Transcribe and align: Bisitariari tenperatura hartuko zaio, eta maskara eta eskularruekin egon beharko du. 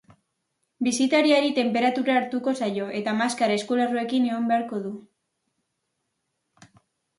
Bisitariari 0.85 1.51
tenperatura 1.57 2.15
hartuko 2.21 2.55
zaio, 2.61 2.87
eta 3.01 3.15
maskara 3.21 3.59
eta 3.59 3.63
eskularruekin 3.65 4.27
egon 4.33 4.51
beharko 4.55 4.83
du. 4.89 4.97